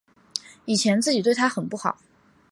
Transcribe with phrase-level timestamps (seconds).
[0.65, 1.99] 以前自己对她很不好